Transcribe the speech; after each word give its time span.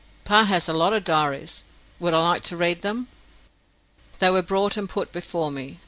"Pa 0.23 0.45
has 0.45 0.67
lots 0.67 0.95
of 0.97 1.03
diaries. 1.03 1.61
Would 1.99 2.15
I 2.15 2.29
like 2.31 2.41
to 2.45 2.57
read 2.57 2.81
them?" 2.81 3.07
They 4.17 4.31
were 4.31 4.41
brought 4.41 4.75
and 4.75 4.89
put 4.89 5.11
before 5.11 5.51
me. 5.51 5.77